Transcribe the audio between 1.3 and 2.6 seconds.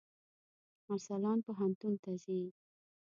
پوهنتون ته ځي.